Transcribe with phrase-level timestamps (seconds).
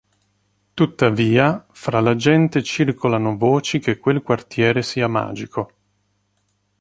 [0.73, 5.73] Tuttavia, fra la gente circolano voci che quel quartiere sia magico.